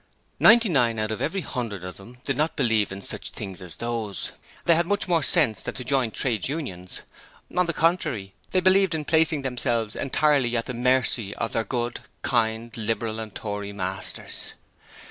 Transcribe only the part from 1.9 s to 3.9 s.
them did not believe in such things as